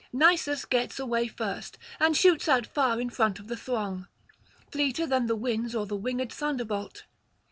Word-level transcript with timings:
Nisus 0.11 0.65
gets 0.65 0.97
away 0.97 1.27
first, 1.27 1.77
and 1.99 2.17
shoots 2.17 2.49
out 2.49 2.65
far 2.65 2.99
in 2.99 3.11
front 3.11 3.37
of 3.37 3.47
the 3.47 3.55
throng, 3.55 4.07
fleeter 4.71 5.05
than 5.05 5.27
the 5.27 5.35
winds 5.35 5.75
or 5.75 5.85
the 5.85 5.95
winged 5.95 6.33
thunderbolt. 6.33 7.03